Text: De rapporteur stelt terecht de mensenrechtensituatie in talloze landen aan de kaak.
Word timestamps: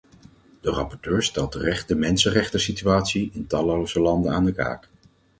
De 0.61 0.69
rapporteur 0.69 1.23
stelt 1.23 1.51
terecht 1.51 1.87
de 1.87 1.95
mensenrechtensituatie 1.95 3.29
in 3.33 3.47
talloze 3.47 3.99
landen 3.99 4.31
aan 4.33 4.45
de 4.45 4.51
kaak. 4.51 4.89